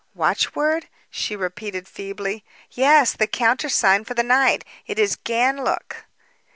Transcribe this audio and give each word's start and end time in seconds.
"Watchword?" 0.15 0.87
she 1.11 1.35
repeated 1.35 1.87
feebly. 1.87 2.43
"Yes, 2.71 3.13
the 3.13 3.27
countersign 3.27 4.03
for 4.03 4.15
the 4.15 4.23
night. 4.23 4.65
It 4.87 4.97
is 4.97 5.15
Ganlook. 5.15 6.05